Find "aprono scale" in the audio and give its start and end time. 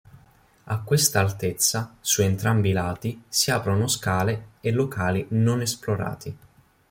3.51-4.53